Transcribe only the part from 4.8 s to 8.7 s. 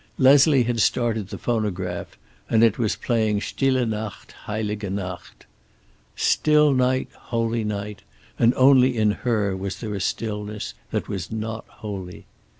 Nacht." Still night, holy night, and